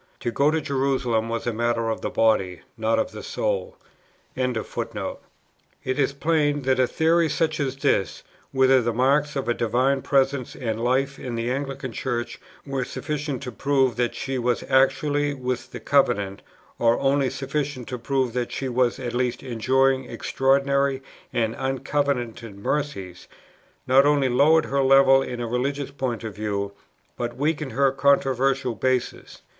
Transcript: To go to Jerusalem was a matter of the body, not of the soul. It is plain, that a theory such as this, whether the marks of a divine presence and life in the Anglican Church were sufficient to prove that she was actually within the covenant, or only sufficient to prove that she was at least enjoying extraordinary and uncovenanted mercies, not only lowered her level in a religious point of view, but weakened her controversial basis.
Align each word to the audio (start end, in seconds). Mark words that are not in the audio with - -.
To 0.21 0.31
go 0.31 0.49
to 0.49 0.59
Jerusalem 0.59 1.29
was 1.29 1.45
a 1.45 1.53
matter 1.53 1.89
of 1.91 2.01
the 2.01 2.09
body, 2.09 2.61
not 2.75 2.97
of 2.97 3.11
the 3.11 3.21
soul. 3.21 3.77
It 4.35 4.57
is 5.99 6.13
plain, 6.13 6.63
that 6.63 6.79
a 6.79 6.87
theory 6.87 7.29
such 7.29 7.59
as 7.59 7.75
this, 7.77 8.23
whether 8.51 8.81
the 8.81 8.93
marks 8.95 9.35
of 9.35 9.47
a 9.47 9.53
divine 9.53 10.01
presence 10.01 10.55
and 10.55 10.83
life 10.83 11.19
in 11.19 11.35
the 11.35 11.51
Anglican 11.51 11.91
Church 11.91 12.39
were 12.65 12.83
sufficient 12.83 13.43
to 13.43 13.51
prove 13.51 13.95
that 13.97 14.15
she 14.15 14.39
was 14.39 14.63
actually 14.67 15.35
within 15.35 15.69
the 15.71 15.79
covenant, 15.79 16.41
or 16.79 16.97
only 16.99 17.29
sufficient 17.29 17.87
to 17.89 17.99
prove 17.99 18.33
that 18.33 18.51
she 18.51 18.67
was 18.67 18.97
at 18.97 19.13
least 19.13 19.43
enjoying 19.43 20.05
extraordinary 20.05 21.03
and 21.31 21.55
uncovenanted 21.57 22.57
mercies, 22.57 23.27
not 23.85 24.07
only 24.07 24.29
lowered 24.29 24.65
her 24.65 24.81
level 24.81 25.21
in 25.21 25.39
a 25.39 25.45
religious 25.47 25.91
point 25.91 26.23
of 26.23 26.33
view, 26.35 26.71
but 27.15 27.37
weakened 27.37 27.73
her 27.73 27.91
controversial 27.91 28.73
basis. 28.73 29.43